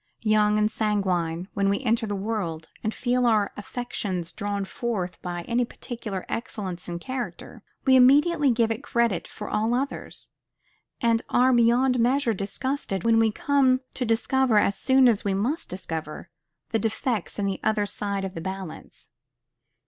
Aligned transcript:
Young 0.23 0.57
and 0.57 0.71
sanguine, 0.71 1.47
when 1.53 1.69
we 1.69 1.79
enter 1.83 2.07
the 2.07 2.15
world, 2.15 2.69
and 2.83 2.91
feel 2.91 3.27
our 3.27 3.53
affections 3.55 4.31
drawn 4.31 4.65
forth 4.65 5.21
by 5.21 5.43
any 5.43 5.63
particular 5.63 6.25
excellence 6.27 6.89
in 6.89 6.95
a 6.95 6.97
character, 6.97 7.61
we 7.85 7.95
immediately 7.95 8.49
give 8.49 8.71
it 8.71 8.81
credit 8.81 9.27
for 9.27 9.47
all 9.47 9.75
others; 9.75 10.29
and 11.01 11.21
are 11.29 11.53
beyond 11.53 11.99
measure 11.99 12.33
disgusted 12.33 13.03
when 13.03 13.19
we 13.19 13.31
come 13.31 13.81
to 13.93 14.03
discover, 14.03 14.57
as 14.57 14.73
we 14.73 14.87
soon 15.19 15.37
must 15.39 15.69
discover, 15.69 16.31
the 16.71 16.79
defects 16.79 17.37
in 17.37 17.45
the 17.45 17.59
other 17.63 17.85
side 17.85 18.25
of 18.25 18.33
the 18.33 18.41
balance. 18.41 19.11